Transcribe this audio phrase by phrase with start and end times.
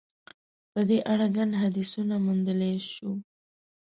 [0.71, 3.11] په دې اړه ګڼ حدیثونه موندلای شو.